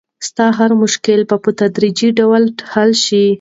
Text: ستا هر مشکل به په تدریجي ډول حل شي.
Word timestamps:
ستا 0.27 0.45
هر 0.57 0.71
مشکل 0.83 1.19
به 1.29 1.35
په 1.43 1.49
تدریجي 1.59 2.09
ډول 2.19 2.43
حل 2.71 2.91
شي. 3.05 3.25